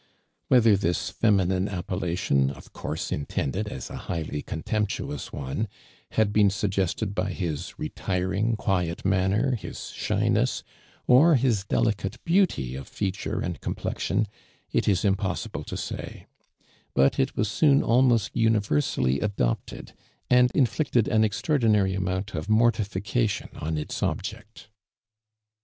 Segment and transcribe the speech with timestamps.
[0.47, 5.67] Whether this feminine ajipellation, ofcour.«e intended as a highly contemptuous one,
[6.13, 10.63] had been suggested by his retiring, quiet manner, his shyness,
[11.05, 14.25] or his delicate beauty of feature and complexion,
[14.71, 16.25] it is impossible to say,
[16.95, 19.93] but it was soon almost universally adopted,
[20.31, 24.67] ami inflicted an extraordinaiy amount of mortification on its object.